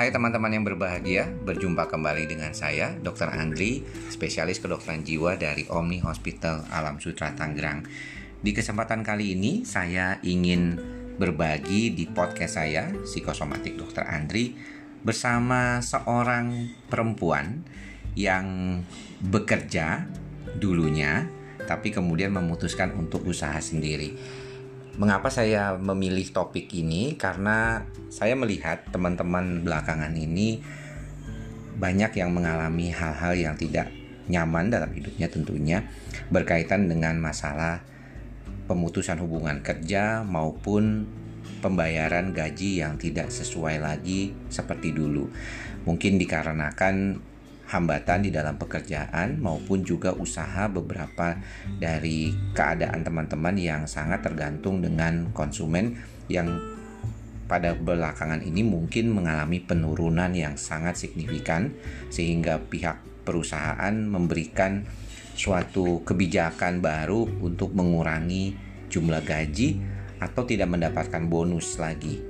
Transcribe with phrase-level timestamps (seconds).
[0.00, 3.36] Hai teman-teman yang berbahagia, berjumpa kembali dengan saya, Dr.
[3.36, 7.84] Andri, spesialis kedokteran jiwa dari Omni Hospital Alam Sutra Tangerang.
[8.40, 10.80] Di kesempatan kali ini, saya ingin
[11.20, 14.08] berbagi di podcast saya, Psikosomatik Dr.
[14.08, 14.56] Andri,
[15.04, 17.60] bersama seorang perempuan
[18.16, 18.80] yang
[19.20, 20.08] bekerja
[20.56, 21.28] dulunya,
[21.68, 24.16] tapi kemudian memutuskan untuk usaha sendiri
[25.00, 27.16] Mengapa saya memilih topik ini?
[27.16, 30.60] Karena saya melihat teman-teman belakangan ini
[31.80, 33.88] banyak yang mengalami hal-hal yang tidak
[34.28, 35.88] nyaman dalam hidupnya tentunya
[36.28, 37.80] berkaitan dengan masalah
[38.68, 41.08] pemutusan hubungan kerja maupun
[41.64, 45.32] pembayaran gaji yang tidak sesuai lagi seperti dulu.
[45.88, 47.24] Mungkin dikarenakan
[47.70, 51.38] hambatan di dalam pekerjaan maupun juga usaha beberapa
[51.78, 55.94] dari keadaan teman-teman yang sangat tergantung dengan konsumen
[56.26, 56.50] yang
[57.46, 61.74] pada belakangan ini mungkin mengalami penurunan yang sangat signifikan
[62.10, 64.86] sehingga pihak perusahaan memberikan
[65.34, 68.54] suatu kebijakan baru untuk mengurangi
[68.90, 69.78] jumlah gaji
[70.18, 72.22] atau tidak mendapatkan bonus lagi.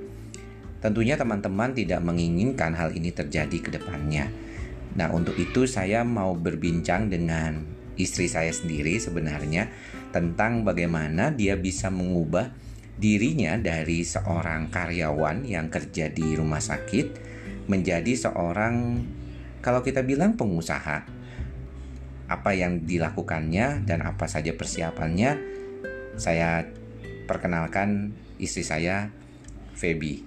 [0.81, 4.50] Tentunya teman-teman tidak menginginkan hal ini terjadi ke depannya
[4.95, 7.63] Nah, untuk itu saya mau berbincang dengan
[7.95, 9.71] istri saya sendiri sebenarnya
[10.11, 12.51] tentang bagaimana dia bisa mengubah
[12.99, 17.31] dirinya dari seorang karyawan yang kerja di rumah sakit
[17.71, 19.05] menjadi seorang
[19.61, 21.21] kalau kita bilang pengusaha.
[22.31, 25.35] Apa yang dilakukannya dan apa saja persiapannya
[26.15, 26.63] saya
[27.27, 29.11] perkenalkan istri saya
[29.75, 30.23] Feby.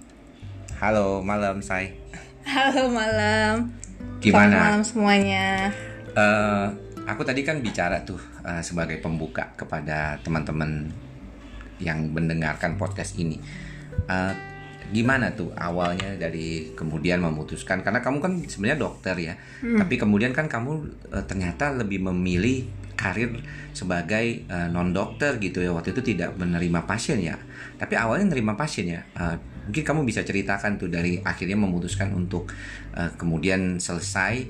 [0.77, 1.97] Halo malam, Say.
[2.45, 3.84] Halo malam.
[4.25, 4.49] Gimana?
[4.49, 5.45] Selamat malam semuanya.
[6.17, 6.67] Uh,
[7.05, 10.89] aku tadi kan bicara tuh uh, sebagai pembuka kepada teman-teman
[11.77, 13.37] yang mendengarkan podcast ini.
[14.09, 14.33] Uh,
[14.89, 19.85] gimana tuh awalnya dari kemudian memutuskan karena kamu kan sebenarnya dokter ya, hmm.
[19.85, 22.65] tapi kemudian kan kamu uh, ternyata lebih memilih
[22.97, 23.37] karir
[23.77, 27.37] sebagai uh, non dokter gitu ya waktu itu tidak menerima pasien ya,
[27.77, 29.01] tapi awalnya menerima pasien ya.
[29.13, 32.49] Uh, Mungkin kamu bisa ceritakan tuh dari akhirnya memutuskan untuk
[32.93, 34.45] uh, kemudian selesai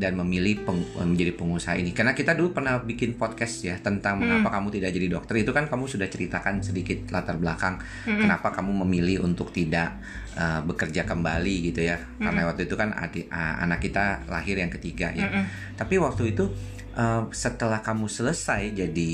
[0.00, 1.92] dan memilih peng, menjadi pengusaha ini.
[1.92, 4.24] Karena kita dulu pernah bikin podcast ya tentang hmm.
[4.24, 5.34] mengapa kamu tidak jadi dokter.
[5.44, 7.76] Itu kan kamu sudah ceritakan sedikit latar belakang
[8.08, 8.24] hmm.
[8.24, 10.00] kenapa kamu memilih untuk tidak
[10.40, 12.00] uh, bekerja kembali gitu ya.
[12.00, 12.32] Hmm.
[12.32, 15.28] Karena waktu itu kan adik, uh, anak kita lahir yang ketiga ya.
[15.28, 15.44] Hmm.
[15.76, 16.48] Tapi waktu itu
[16.96, 19.12] uh, setelah kamu selesai jadi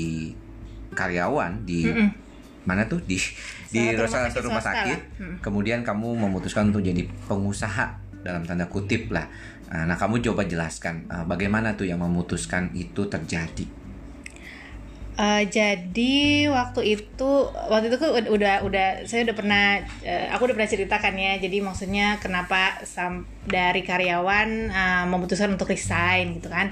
[0.95, 2.26] karyawan di hmm.
[2.67, 2.99] Mana tuh?
[2.99, 3.15] Di
[3.71, 4.99] di salah satu rumah sakit.
[5.17, 5.35] hmm.
[5.39, 9.31] kemudian kamu memutuskan untuk jadi pengusaha dalam tanda kutip lah.
[9.67, 13.67] Nah kamu coba jelaskan uh, bagaimana tuh yang memutuskan itu terjadi?
[15.17, 20.55] Uh, jadi waktu itu waktu itu kan udah udah saya udah pernah uh, aku udah
[20.55, 21.33] pernah ceritakan ya.
[21.41, 26.71] Jadi maksudnya kenapa sam, dari karyawan uh, memutuskan untuk resign gitu kan.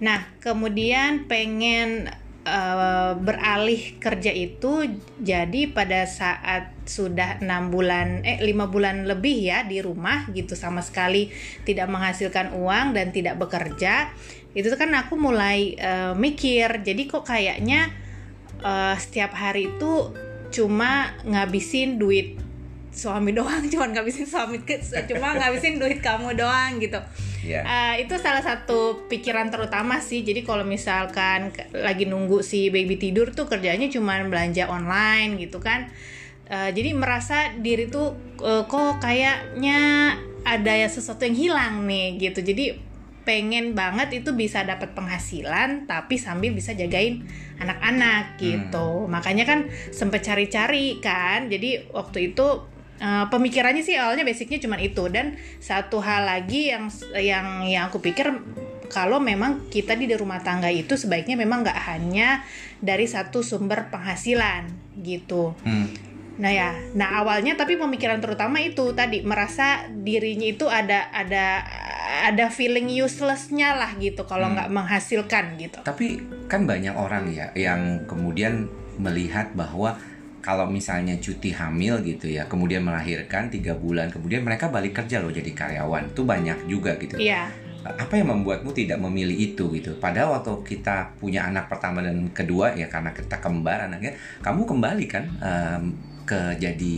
[0.00, 2.08] Nah kemudian pengen
[2.44, 9.64] uh, beralih kerja itu jadi pada saat sudah enam bulan eh lima bulan lebih ya
[9.64, 11.32] di rumah gitu sama sekali
[11.64, 14.12] tidak menghasilkan uang dan tidak bekerja
[14.54, 16.86] itu kan aku mulai uh, mikir.
[16.86, 17.90] Jadi kok kayaknya
[18.62, 20.14] uh, setiap hari itu
[20.54, 22.38] cuma ngabisin duit
[22.94, 24.62] suami doang cuma ngabisin suami
[25.10, 26.96] cuma ngabisin duit kamu doang gitu
[27.42, 27.60] yeah.
[27.60, 27.60] Iya.
[27.62, 33.34] uh, itu salah satu pikiran terutama sih jadi kalau misalkan lagi nunggu si baby tidur
[33.36, 35.92] tuh kerjanya cuma belanja online gitu kan
[36.48, 42.40] uh, jadi merasa diri tuh uh, kok kayaknya ada ya sesuatu yang hilang nih gitu
[42.40, 42.80] jadi
[43.24, 47.24] pengen banget itu bisa dapat penghasilan tapi sambil bisa jagain
[47.56, 49.08] anak-anak gitu hmm.
[49.08, 49.60] makanya kan
[49.90, 52.73] sempet cari-cari kan jadi waktu itu
[53.04, 58.00] Uh, pemikirannya sih awalnya basicnya cuma itu dan satu hal lagi yang yang yang aku
[58.00, 58.32] pikir
[58.88, 62.40] kalau memang kita di rumah tangga itu sebaiknya memang nggak hanya
[62.80, 64.72] dari satu sumber penghasilan
[65.04, 65.52] gitu.
[65.68, 65.92] Hmm.
[66.40, 71.60] Nah ya, nah awalnya tapi pemikiran terutama itu tadi merasa dirinya itu ada ada
[72.24, 74.80] ada feeling uselessnya lah gitu kalau nggak hmm.
[74.80, 75.78] menghasilkan gitu.
[75.84, 80.00] Tapi kan banyak orang ya yang kemudian melihat bahwa
[80.44, 85.32] kalau misalnya cuti hamil gitu ya, kemudian melahirkan tiga bulan, kemudian mereka balik kerja loh
[85.32, 87.16] jadi karyawan, itu banyak juga gitu.
[87.16, 87.48] Iya.
[87.80, 89.96] Apa yang membuatmu tidak memilih itu gitu?
[89.96, 95.04] Padahal waktu kita punya anak pertama dan kedua ya karena kita kembar anaknya, kamu kembali
[95.08, 95.82] kan um,
[96.24, 96.94] ke jadi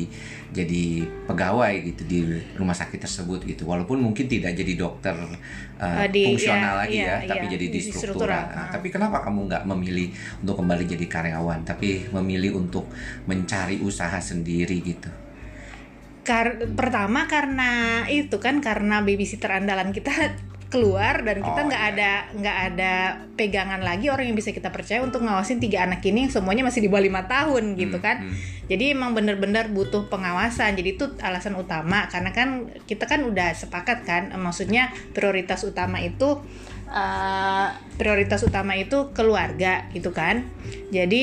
[0.55, 2.19] jadi pegawai gitu di
[2.57, 3.67] rumah sakit tersebut gitu.
[3.67, 5.15] Walaupun mungkin tidak jadi dokter
[5.77, 8.43] uh, di, fungsional iya, lagi iya, ya tapi iya, jadi di struktural.
[8.49, 10.09] nah, tapi kenapa kamu nggak memilih
[10.41, 12.89] untuk kembali jadi karyawan tapi memilih untuk
[13.29, 15.11] mencari usaha sendiri gitu?
[16.27, 20.11] Kar pertama karena itu kan karena babysitter andalan kita
[20.67, 21.93] keluar dan kita Oh, nggak iya.
[21.95, 22.93] ada nggak ada
[23.39, 26.83] pegangan lagi orang yang bisa kita percaya untuk ngawasin tiga anak ini yang semuanya masih
[26.83, 28.17] di bawah lima tahun gitu Hmm, kan.
[28.27, 28.67] hmm.
[28.67, 30.75] jadi emang bener-bener butuh pengawasan.
[30.75, 36.43] Jadi itu alasan utama karena kan kita kan udah sepakat kan maksudnya prioritas utama itu
[36.91, 40.51] eh, prioritas utama itu keluarga gitu kan.
[40.91, 41.23] Jadi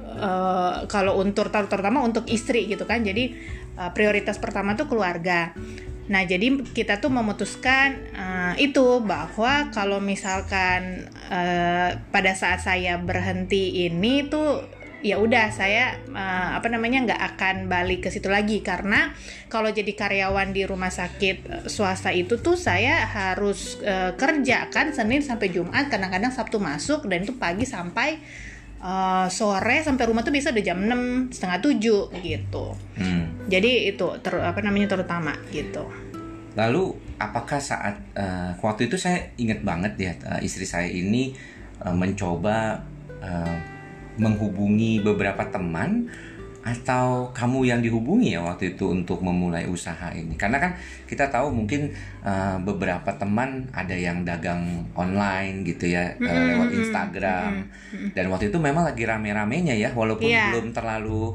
[0.00, 3.04] eh, kalau untuk ter- terutama untuk istri gitu kan.
[3.04, 3.36] Jadi
[3.76, 5.52] eh, prioritas pertama tuh keluarga
[6.12, 13.88] nah jadi kita tuh memutuskan eh, itu bahwa kalau misalkan eh, pada saat saya berhenti
[13.88, 14.60] ini tuh
[15.02, 18.62] ya udah saya eh, apa namanya nggak akan balik ke situ lagi.
[18.62, 19.10] Karena
[19.50, 25.20] kalau jadi karyawan di rumah sakit swasta itu tuh saya harus eh, kerja kan Senin
[25.20, 28.22] sampai Jumat kadang-kadang Sabtu masuk dan itu pagi sampai
[28.82, 32.66] eh, sore sampai rumah tuh bisa udah jam 6 setengah tujuh gitu
[32.98, 33.46] Hmm.
[33.48, 35.86] jadi itu ter, apa namanya terutama gitu
[36.52, 41.32] Lalu apakah saat eh, waktu itu saya ingat banget ya eh, istri saya ini
[41.80, 42.82] eh, mencoba
[43.24, 43.56] eh,
[44.20, 46.12] menghubungi beberapa teman
[46.62, 50.72] atau kamu yang dihubungi ya waktu itu untuk memulai usaha ini karena kan
[51.04, 51.90] kita tahu mungkin
[52.22, 58.08] eh, beberapa teman ada yang dagang online gitu ya eh, Mm-mm, lewat Instagram mm-mm.
[58.14, 60.54] dan waktu itu memang lagi rame-ramenya ya walaupun Iya.
[60.54, 61.34] belum terlalu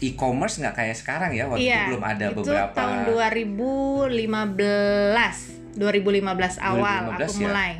[0.00, 6.60] e-commerce nggak kayak sekarang ya waktu itu belum ada Iya, itu beberapa tahun 2015 2015
[6.60, 7.44] awal 2015 aku ya?
[7.44, 7.72] mulai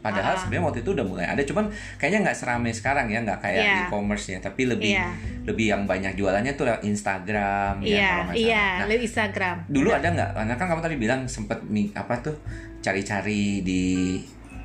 [0.00, 0.38] Padahal Ah.
[0.38, 3.76] sebenarnya waktu itu udah mulai ada, cuman kayaknya nggak seramai sekarang ya, nggak kayak Iya.
[3.84, 5.08] e-commerce ya, tapi lebih Iya.
[5.44, 8.76] lebih yang banyak jualannya tuh lewat Instagram ya iya kalau nggak iya salah.
[8.76, 10.30] Nah, lewat Instagram dulu ada nggak?
[10.32, 11.58] Karena kan kamu tadi bilang sempet
[11.92, 12.36] apa tuh
[12.80, 13.84] cari-cari di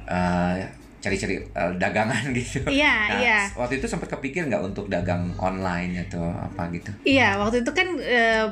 [0.05, 0.55] eh,
[1.01, 2.65] cari-cari eh, dagangan gitu.
[2.65, 3.39] Iya, Nah, iya.
[3.51, 6.89] Waktu itu sempet kepikir nggak untuk dagang online atau apa gitu?
[7.03, 8.45] Iya, waktu itu kan eh,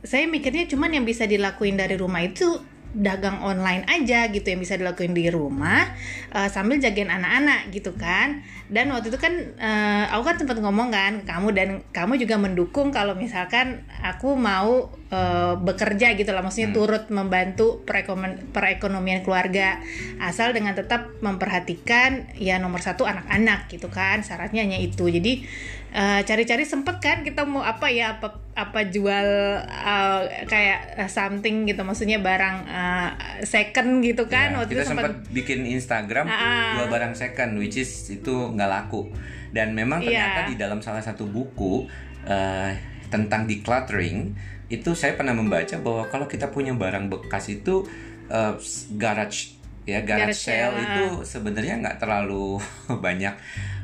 [0.00, 2.56] saya mikirnya cuman yang bisa dilakuin dari rumah itu
[2.90, 5.86] dagang online aja gitu yang bisa dilakuin di rumah
[6.34, 8.42] eh, sambil jagain anak-anak gitu kan.
[8.70, 12.90] Dan waktu itu kan eh, aku kan sempat ngomong kan kamu dan kamu juga mendukung
[12.90, 16.78] kalau misalkan aku mau eh, bekerja gitu lah maksudnya Hmm.
[16.78, 19.82] turut membantu perekonomian, perekonomian keluarga
[20.18, 25.42] asal dengan tetap memperhatikan ya nomor satu anak-anak gitu kan syaratnya hanya itu jadi
[25.90, 29.26] eh, cari-cari sempet kan kita mau apa ya apa apa jual
[29.60, 33.10] eh, kayak something gitu maksudnya barang eh,
[33.42, 36.78] second gitu kan Ya, waktu kita itu sempat bikin Instagram Ah.
[36.78, 39.10] jual barang second, which is itu nggak laku.
[39.50, 40.48] Dan memang ternyata Iya.
[40.48, 41.90] di dalam salah satu buku
[42.22, 42.78] eh,
[43.08, 44.38] tentang decluttering
[44.70, 47.82] itu saya pernah membaca bahwa kalau kita punya barang bekas itu
[48.30, 48.54] eh,
[48.94, 52.62] garage ya garage, Garage sale sale, itu sebenarnya nggak terlalu
[53.04, 53.34] banyak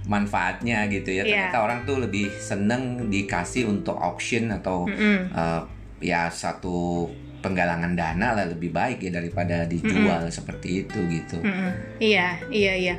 [0.07, 1.27] manfaatnya gitu ya.
[1.27, 1.51] Iya.
[1.51, 5.35] Ternyata orang tuh lebih seneng dikasih untuk auction atau Mm-mm.
[5.35, 5.63] eh,
[5.99, 7.11] ya satu
[7.43, 11.43] penggalangan dana lah lebih baik ya daripada dijual seperti itu gitu.
[11.99, 12.97] Iya, iya, iya.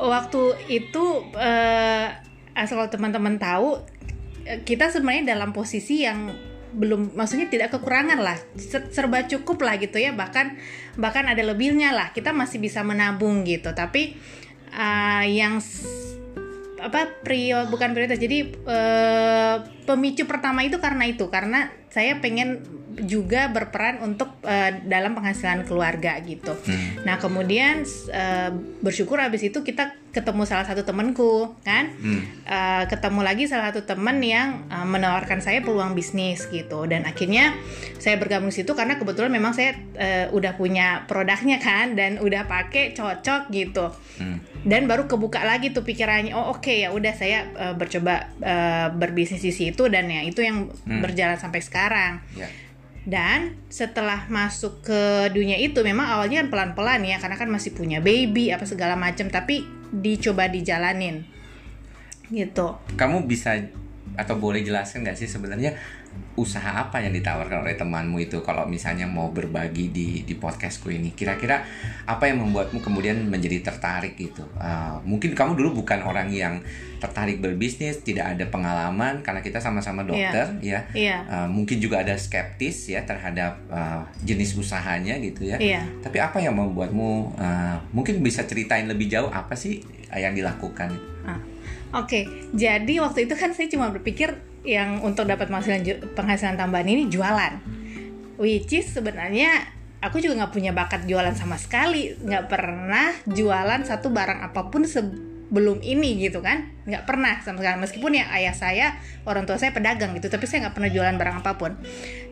[0.00, 1.04] Waktu itu
[1.36, 2.08] eh
[2.56, 3.80] asal teman-teman tahu
[4.64, 6.32] kita sebenarnya dalam posisi yang
[6.70, 10.56] belum maksudnya tidak kekurangan lah ser- serba cukup lah gitu ya bahkan
[10.96, 14.14] bahkan ada lebihnya lah kita masih bisa menabung gitu tapi
[14.70, 15.58] eh, yang
[16.80, 22.64] apa prio bukan prioritas jadi eh, pemicu pertama itu karena itu karena saya pengen
[23.04, 27.04] juga berperan untuk eh, dalam penghasilan keluarga gitu Hmm.
[27.04, 32.22] Nah kemudian eh, bersyukur habis itu kita ketemu salah satu temanku kan, Hmm.
[32.42, 37.54] Eh, ketemu lagi salah satu teman yang eh, menawarkan saya peluang bisnis gitu dan akhirnya
[37.96, 42.44] saya bergabung di situ karena kebetulan memang saya eh, udah punya produknya kan dan udah
[42.44, 43.86] pakai cocok gitu
[44.16, 44.36] Hmm.
[44.62, 49.40] dan baru kebuka lagi tuh pikirannya oh oke ya udah saya eh, bercoba eh, berbisnis
[49.40, 51.00] di situ dan ya itu yang Hmm.
[51.00, 52.50] berjalan sampai sekarang Ya.
[53.00, 55.00] dan setelah masuk ke
[55.30, 59.24] dunia itu memang awalnya kan pelan-pelan ya karena kan masih punya baby apa segala macam
[59.26, 61.26] tapi dicoba dijalanin
[62.30, 62.78] gitu.
[62.94, 63.58] Kamu bisa
[64.14, 65.74] atau boleh jelaskan nggak sih sebenarnya
[66.38, 71.12] usaha apa yang ditawarkan oleh temanmu itu kalau misalnya mau berbagi di di podcastku ini?
[71.12, 71.62] Kira-kira
[72.06, 74.46] apa yang membuatmu kemudian menjadi tertarik gitu?
[74.56, 76.64] Uh, mungkin kamu dulu bukan orang yang
[77.00, 80.86] tertarik berbisnis tidak ada pengalaman karena kita sama-sama dokter ya.
[80.94, 81.18] Iya.
[81.28, 85.58] Uh, mungkin juga ada skeptis ya terhadap uh, jenis usahanya gitu ya.
[85.60, 85.82] Iya.
[86.00, 90.90] tapi apa yang membuatmu uh, mungkin bisa ceritain lebih jauh apa sih yang dilakukan?
[91.22, 91.38] Ah,
[91.90, 97.10] Oke, jadi waktu itu kan saya cuma berpikir yang untuk dapat penghasilan penghasilan tambahan ini
[97.10, 97.58] jualan,
[98.38, 99.66] which is sebenarnya
[99.98, 104.86] aku juga nggak punya bakat jualan sama sekali, nggak pernah jualan satu barang apa pun
[104.86, 106.70] se- belum ini gitu kan.
[106.86, 107.82] Nggak pernah sama sekali.
[107.82, 108.86] Meskipun ya ayah saya
[109.26, 111.74] orang tua saya pedagang gitu tapi saya nggak pernah jualan barang apa pun.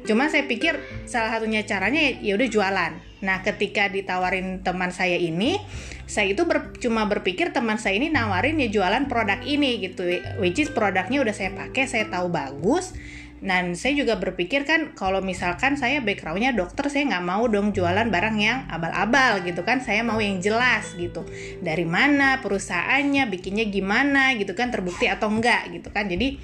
[0.07, 2.93] Cuma saya pikir salah satunya caranya ya udah jualan.
[3.27, 5.59] Nah ketika ditawarin teman saya ini
[6.09, 10.09] saya itu ber, cuma berpikir teman saya ini nawarin ya jualan produk ini gitu.
[10.41, 12.97] Which is produknya udah saya pakai saya tahu bagus.
[13.39, 18.11] Dan saya juga berpikir kan kalau misalkan saya backgroundnya dokter saya nggak mau dong jualan
[18.11, 19.85] barang yang abal-abal gitu kan.
[19.85, 21.29] Saya mau yang jelas gitu.
[21.61, 26.09] Dari mana perusahaannya bikinnya gimana gitu kan terbukti atau enggak gitu kan.
[26.09, 26.41] Jadi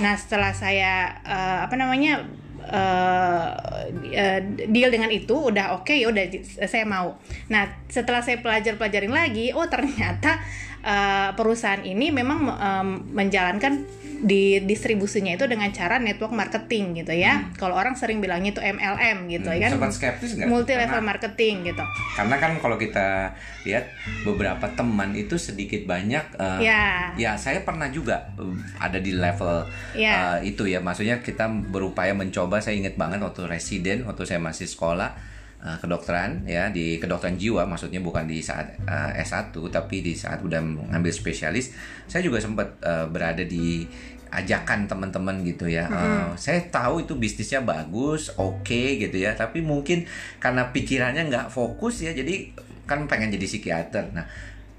[0.00, 2.24] nah setelah saya uh, apa namanya
[2.64, 3.81] uh,
[4.12, 6.24] uh, deal dengan itu udah oke okay, ya udah
[6.68, 7.18] saya mau.
[7.50, 10.40] Nah setelah saya pelajar pelajarin lagi oh ternyata
[10.84, 17.42] uh, perusahaan ini memang um, menjalankan di distribusinya itu dengan cara network marketing gitu ya.
[17.42, 17.58] Hmm.
[17.58, 19.70] Kalau orang sering bilangnya itu MLM gitu hmm, ya kan.
[19.74, 20.46] Sempat skeptis nggak?
[20.46, 21.84] Multi level marketing gitu.
[22.14, 23.34] Karena kan kalau kita
[23.66, 23.90] lihat
[24.22, 27.10] beberapa teman itu sedikit banyak uh, ya.
[27.18, 29.66] ya saya pernah juga uh, ada di level
[29.98, 30.12] ya.
[30.14, 30.78] uh, itu ya.
[30.78, 35.31] Maksudnya kita berupaya mencoba saya ingat banget waktu residen waktu saya masih sekolah
[35.62, 40.42] uh, kedokteran ya di kedokteran jiwa maksudnya bukan di saat uh, S1 tapi di saat
[40.42, 41.72] udah mengambil spesialis
[42.10, 43.86] saya juga sempat uh, berada di
[44.32, 45.84] ajakan teman-teman gitu ya.
[45.86, 46.32] Hmm.
[46.32, 49.36] Uh, saya tahu itu bisnisnya bagus, oke okay, gitu ya.
[49.36, 50.08] Tapi mungkin
[50.40, 52.48] karena pikirannya nggak fokus ya, jadi
[52.88, 54.08] kan pengen jadi psikiater.
[54.16, 54.24] Nah,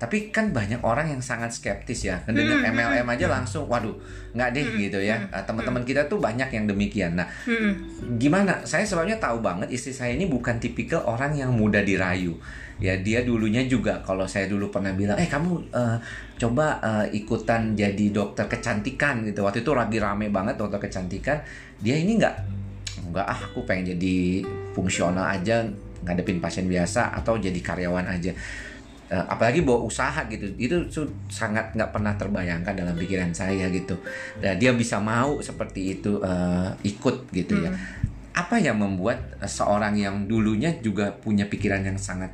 [0.03, 2.19] tapi kan banyak orang yang sangat skeptis ya.
[2.27, 2.75] Mendengar hmm.
[2.75, 3.95] MLM aja langsung, waduh,
[4.35, 4.79] nggak deh hmm.
[4.83, 5.15] gitu ya.
[5.31, 7.15] Uh, teman-teman kita tuh banyak yang demikian.
[7.15, 8.19] Nah, hmm.
[8.19, 8.59] gimana?
[8.67, 12.35] Saya sebabnya tahu banget istri saya ini bukan tipikal orang yang mudah dirayu
[12.83, 15.95] ya dia dulunya juga kalau saya dulu pernah bilang eh kamu uh,
[16.35, 21.37] coba uh, ikutan jadi dokter kecantikan gitu waktu itu lagi rame banget dokter kecantikan
[21.79, 22.35] dia ini nggak
[23.13, 24.43] nggak ah aku pengen jadi
[24.73, 25.63] fungsional aja
[26.03, 28.33] ngadepin pasien biasa atau jadi karyawan aja
[29.27, 30.75] apalagi bawa usaha gitu itu
[31.29, 33.99] sangat nggak pernah terbayangkan dalam pikiran saya gitu
[34.41, 37.69] dan dia bisa mau seperti itu uh, ikut gitu ya.
[37.69, 37.77] hmm.
[37.77, 42.33] ya apa yang membuat seorang yang dulunya juga punya pikiran yang sangat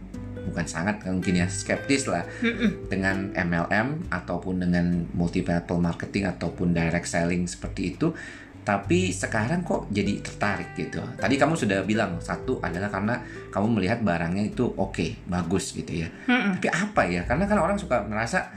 [0.50, 2.90] bukan sangat mungkin ya skeptis lah Mm-mm.
[2.90, 8.16] dengan MLM ataupun dengan multi level marketing ataupun direct selling seperti itu
[8.64, 11.02] tapi sekarang kok jadi tertarik gitu.
[11.18, 13.18] Tadi kamu sudah bilang satu adalah karena
[13.50, 16.08] kamu melihat barangnya itu oke, okay, bagus gitu ya.
[16.30, 16.62] Mm-mm.
[16.62, 17.22] Tapi apa ya?
[17.26, 18.52] Karena kan orang suka merasa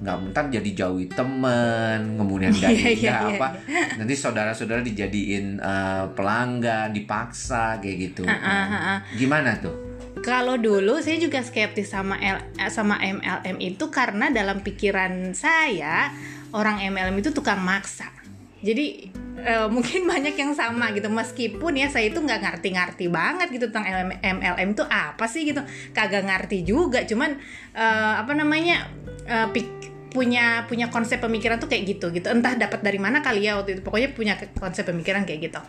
[0.00, 4.00] nggak bentar jadi jauhi temen kemudian gak yeah, yeah, apa yeah.
[4.00, 8.98] nanti saudara-saudara dijadiin uh, pelanggan dipaksa kayak gitu uh, uh, uh, uh.
[9.20, 15.32] gimana tuh kalau dulu saya juga skeptis sama L, sama MLM itu karena dalam pikiran
[15.32, 16.12] saya
[16.52, 18.19] orang MLM itu tukang maksa.
[18.60, 19.08] Jadi
[19.40, 21.08] uh, mungkin banyak yang sama gitu.
[21.08, 25.64] Meskipun ya saya itu nggak ngerti-ngerti banget gitu tentang MLM itu apa sih gitu.
[25.96, 27.04] Kagak ngerti juga.
[27.04, 27.36] Cuman
[27.74, 28.88] uh, apa namanya
[29.28, 32.26] uh, pik punya punya konsep pemikiran tuh kayak gitu gitu.
[32.26, 33.82] Entah dapat dari mana kali ya waktu itu.
[33.86, 35.60] Pokoknya punya konsep pemikiran kayak gitu.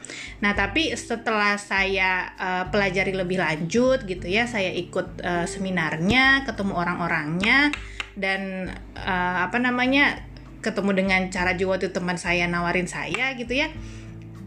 [0.41, 6.74] Nah tapi setelah saya uh, pelajari lebih lanjut gitu ya saya ikut uh, seminarnya ketemu
[6.74, 7.69] orang-orangnya
[8.17, 10.30] dan uh, apa namanya
[10.62, 13.74] ketemu dengan cara juga waktu teman saya nawarin saya gitu ya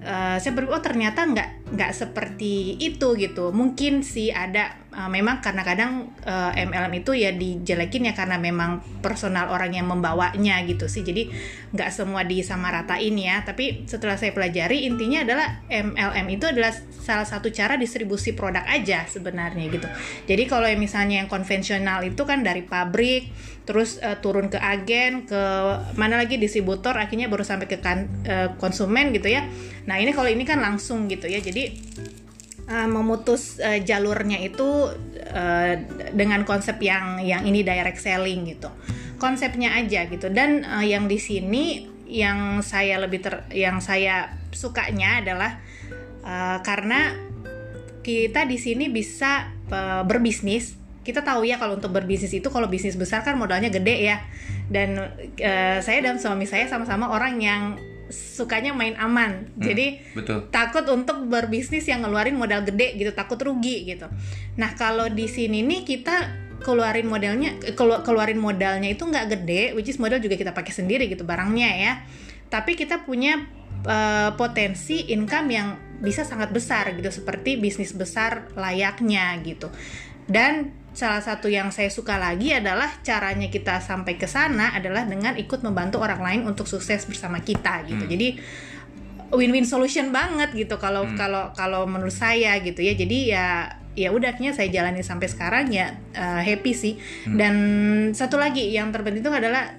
[0.04, 3.50] uh, saya berpikir oh ternyata nggak nggak seperti itu gitu.
[3.50, 8.38] Mungkin sih ada uh, memang karena kadang uh, eh, MLM itu ya dijelekin ya karena
[8.38, 11.02] memang personal orang yang membawanya gitu sih.
[11.02, 11.28] Jadi
[11.74, 13.42] nggak semua disamaratain ya.
[13.42, 16.72] Tapi setelah saya pelajari intinya adalah MLM itu adalah
[17.04, 19.88] salah satu cara distribusi produk aja sebenarnya gitu.
[20.30, 23.28] Jadi kalau yang misalnya yang konvensional itu kan dari pabrik
[23.64, 25.42] terus uh, turun ke agen ke
[25.96, 29.48] mana lagi distributor akhirnya baru sampai ke kan, uh, konsumen gitu ya.
[29.90, 31.40] Nah ini kalau ini kan langsung gitu ya.
[31.40, 31.72] Jadi
[32.68, 34.90] uh, memutus uh, jalurnya itu
[35.30, 35.72] uh,
[36.12, 38.68] dengan konsep yang yang ini direct selling gitu.
[39.20, 40.28] Konsepnya aja gitu.
[40.32, 45.58] Dan uh, yang di sini yang saya lebih ter yang saya sukanya adalah
[46.22, 47.16] uh, karena
[48.04, 50.76] kita di sini bisa uh, berbisnis.
[51.04, 54.24] Kita tahu ya kalau untuk berbisnis itu kalau bisnis besar kan modalnya gede ya.
[54.68, 57.76] Dan uh, saya dan suami saya sama-sama orang yang
[58.12, 59.48] sukanya main aman.
[59.54, 60.48] Hmm, Jadi betul.
[60.52, 64.08] takut untuk berbisnis yang ngeluarin modal gede gitu, takut rugi gitu.
[64.60, 70.00] Nah, kalau di sini nih kita keluarin modelnya keluarin modalnya itu nggak gede, which is
[70.00, 71.92] modal juga kita pakai sendiri gitu barangnya ya.
[72.48, 73.44] Tapi kita punya
[73.84, 75.68] uh, potensi income yang
[76.00, 79.72] bisa sangat besar gitu seperti bisnis besar layaknya gitu.
[80.24, 85.34] Dan salah satu yang saya suka lagi adalah caranya kita sampai ke sana adalah dengan
[85.34, 88.06] ikut membantu orang lain untuk sukses bersama kita gitu.
[88.06, 88.12] Hmm.
[88.14, 88.28] Jadi
[89.34, 91.18] win-win solution banget gitu kalau Hmm.
[91.18, 93.46] kalau kalau menurut saya gitu ya jadi ya
[93.94, 96.94] ya udah akhirnya saya jalani sampai sekarang ya uh, happy sih
[97.26, 97.34] Hmm.
[97.34, 97.54] dan
[98.14, 99.74] satu lagi yang terpenting itu adalah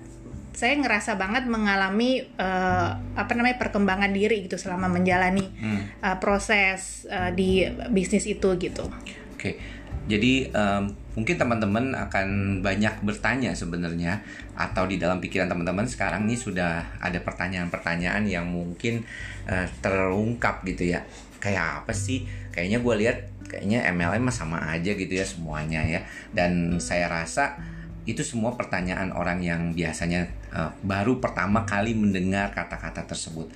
[0.51, 5.79] saya ngerasa banget mengalami uh, apa namanya perkembangan diri gitu selama menjalani Hmm.
[5.99, 8.87] uh, proses uh, di bisnis itu gitu
[9.35, 9.59] Oke,
[10.05, 10.83] jadi em,
[11.17, 14.21] mungkin teman-teman akan banyak bertanya sebenarnya
[14.53, 19.01] atau di dalam pikiran teman-teman sekarang nih sudah ada pertanyaan-pertanyaan yang mungkin
[19.49, 21.01] eh, terungkap gitu ya.
[21.41, 22.29] Kayak apa sih?
[22.53, 23.17] Kayaknya gue lihat
[23.49, 26.05] kayaknya MLM sama aja gitu ya semuanya ya.
[26.29, 27.57] Dan saya rasa
[28.05, 33.49] itu semua pertanyaan orang yang biasanya eh, baru pertama kali mendengar kata-kata tersebut.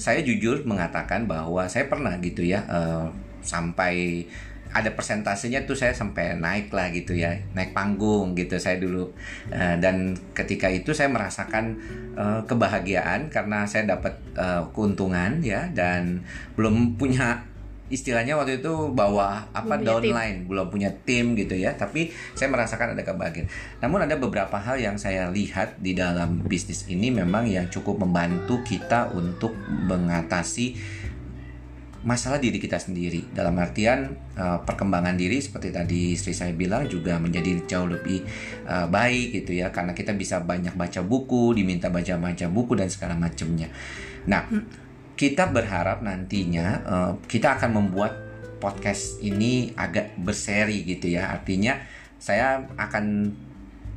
[0.00, 3.06] Saya jujur mengatakan bahwa saya pernah gitu ya eh,
[3.44, 4.24] sampai
[4.70, 9.10] ada persentasenya tuh saya sampai naik lah gitu ya naik panggung gitu saya dulu.
[9.50, 11.78] Eh, dan ketika itu saya merasakan
[12.14, 16.22] eh, kebahagiaan karena saya dapat eh, keuntungan ya dan
[16.54, 17.50] belum punya
[17.90, 20.14] istilahnya waktu itu bawa apa Belum punya tim.
[20.14, 21.74] downline belum punya tim gitu ya.
[21.74, 23.50] Tapi saya merasakan ada kebahagiaan.
[23.82, 28.62] Namun ada beberapa hal yang saya lihat di dalam bisnis ini memang yang cukup membantu
[28.62, 30.78] kita untuk mengatasi
[32.00, 33.28] masalah diri kita sendiri.
[33.32, 38.24] Dalam artian eh, perkembangan diri seperti tadi istri saya bilang juga menjadi jauh lebih
[38.64, 39.68] eh, baik gitu ya.
[39.68, 43.68] Karena kita bisa banyak baca buku diminta baca-baca buku dan segala macamnya.
[44.28, 44.48] Nah
[45.16, 48.12] kita berharap nantinya eh, kita akan membuat
[48.60, 51.32] podcast ini agak berseri gitu ya.
[51.32, 51.76] Artinya
[52.20, 53.32] saya akan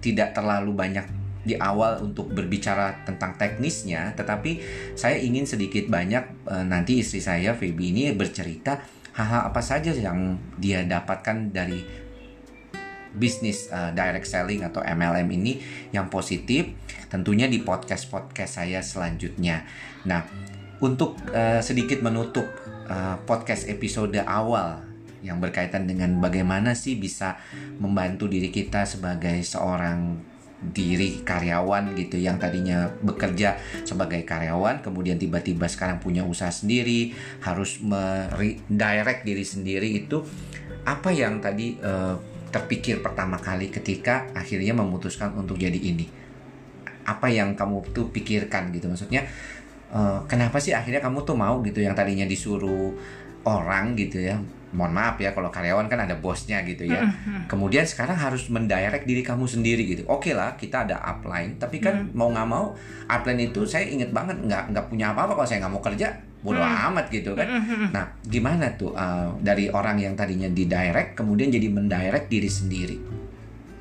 [0.04, 4.64] tidak terlalu banyak di awal untuk berbicara tentang teknisnya, tetapi
[4.96, 8.80] saya ingin sedikit banyak eh, nanti istri saya Feby ini bercerita
[9.14, 12.04] hal-hal apa saja yang dia dapatkan dari
[13.14, 15.62] bisnis eh, direct selling atau MLM ini
[15.94, 16.74] yang positif
[17.14, 19.64] tentunya di podcast-podcast saya selanjutnya.
[20.10, 20.26] Nah,
[20.82, 22.50] untuk eh, sedikit menutup
[22.90, 24.82] eh, podcast episode awal
[25.24, 27.40] yang berkaitan dengan bagaimana sih bisa
[27.80, 30.20] membantu diri kita sebagai seorang
[30.72, 37.12] diri karyawan gitu yang tadinya bekerja sebagai karyawan kemudian tiba-tiba sekarang punya usaha sendiri
[37.44, 37.84] harus
[38.72, 40.24] direct diri sendiri itu
[40.84, 42.16] apa yang tadi eh,
[42.54, 46.06] terpikir pertama kali ketika akhirnya memutuskan untuk jadi ini?
[47.04, 48.92] Apa yang kamu tuh pikirkan gitu?
[48.92, 49.26] Maksudnya
[49.96, 52.94] eh, kenapa sih akhirnya kamu tuh mau gitu yang tadinya disuruh
[53.44, 54.40] orang gitu ya
[54.74, 57.06] mohon maaf ya kalau karyawan kan ada bosnya gitu ya.
[57.48, 60.04] Kemudian sekarang harus mendirect diri kamu sendiri gitu.
[60.10, 62.74] Oke lah kita ada upline tapi kan mau nggak mau
[63.08, 66.08] upline itu saya inget banget nggak nggak punya apa-apa kalau saya nggak mau kerja
[66.44, 67.48] bodo amat gitu kan.
[67.96, 72.98] Nah gimana tuh uh, dari orang yang tadinya di direct kemudian jadi mendirect diri sendiri?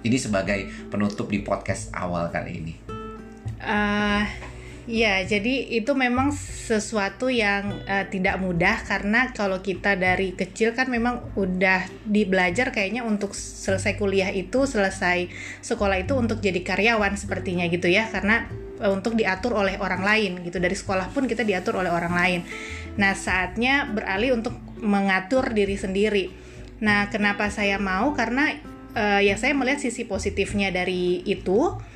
[0.03, 2.75] Ini sebagai penutup di podcast awal kali ini.
[3.63, 4.23] Eh,
[4.91, 10.91] ya, jadi itu memang sesuatu yang eh, tidak mudah karena kalau kita dari kecil kan
[10.91, 15.31] memang udah dibelajar kayaknya untuk selesai kuliah itu, selesai
[15.63, 18.51] sekolah itu untuk jadi karyawan sepertinya gitu ya, karena
[18.83, 20.59] eh, untuk diatur oleh orang lain gitu.
[20.59, 22.41] Dari sekolah pun kita diatur oleh orang lain.
[22.99, 26.35] Nah, saatnya beralih untuk mengatur diri sendiri.
[26.83, 28.11] Nah, kenapa saya mau?
[28.19, 28.51] Karena
[28.99, 31.91] eh, ya saya melihat sisi positifnya dari itu.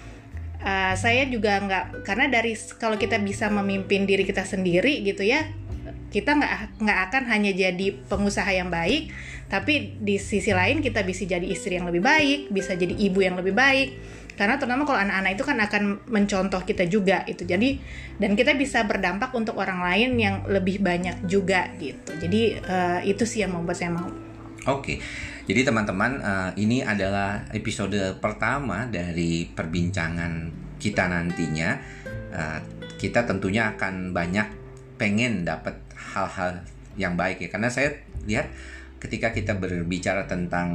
[0.56, 5.46] Uh, saya juga nggak karena dari kalau kita bisa memimpin diri kita sendiri gitu ya
[6.08, 9.12] kita nggak nggak akan hanya jadi pengusaha yang baik
[9.46, 13.38] tapi di sisi lain kita bisa jadi istri yang lebih baik bisa jadi ibu yang
[13.38, 13.88] lebih baik.
[14.36, 17.80] Karena terutama kalau anak-anak itu kan akan mencontoh kita juga itu jadi
[18.20, 22.12] dan kita bisa berdampak untuk orang lain yang lebih banyak juga gitu.
[22.20, 24.12] Jadi uh, itu sih yang membuat saya mau.
[24.66, 24.98] Oke,
[25.46, 30.50] jadi teman-teman uh, ini adalah episode pertama dari perbincangan
[30.82, 31.78] kita nantinya.
[32.35, 32.59] Uh,
[32.98, 34.50] kita tentunya akan banyak
[34.98, 36.66] pengen dapat hal-hal
[36.98, 37.94] yang baik ya, karena saya
[38.26, 38.50] lihat
[38.98, 40.68] ketika kita berbicara tentang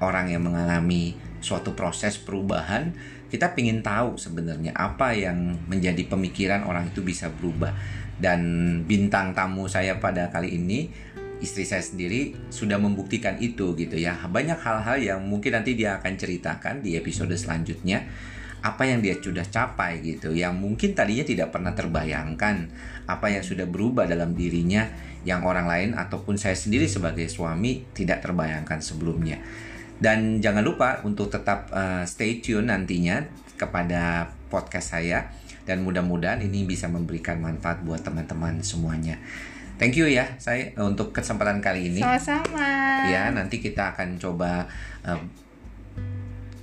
[0.00, 2.90] orang yang mengalami suatu proses perubahan,
[3.28, 7.70] kita ingin tahu sebenarnya apa yang menjadi pemikiran orang itu bisa berubah.
[8.20, 8.40] Dan
[8.84, 10.92] bintang tamu saya pada kali ini
[11.40, 14.16] istri saya sendiri sudah membuktikan itu gitu ya.
[14.28, 18.04] Banyak hal-hal yang mungkin nanti dia akan ceritakan di episode selanjutnya.
[18.60, 22.68] Apa yang dia sudah capai gitu yang mungkin tadinya tidak pernah terbayangkan.
[23.08, 24.84] Apa yang sudah berubah dalam dirinya
[25.24, 29.40] yang orang lain ataupun saya sendiri sebagai suami tidak terbayangkan sebelumnya.
[30.00, 33.24] Dan jangan lupa untuk tetap uh, stay tune nantinya
[33.56, 35.32] kepada podcast saya.
[35.64, 39.20] Dan mudah-mudahan ini bisa memberikan manfaat buat teman-teman semuanya.
[39.80, 42.04] Thank you ya saya untuk kesempatan kali ini.
[42.04, 42.68] sama-sama
[43.08, 44.68] Ya, nanti kita akan coba
[45.08, 45.16] uh,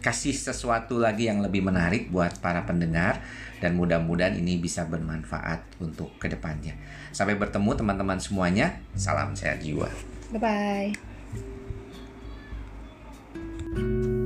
[0.06, 3.26] kasih sesuatu lagi yang lebih menarik buat para pendengar
[3.58, 6.78] dan mudah-mudahan ini bisa bermanfaat untuk ke depannya.
[7.10, 8.78] Sampai bertemu teman-teman semuanya.
[8.94, 9.90] Salam sehat jiwa.
[10.38, 10.94] Bye
[13.74, 14.24] bye.